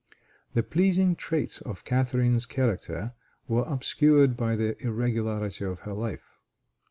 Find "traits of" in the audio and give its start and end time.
1.15-1.83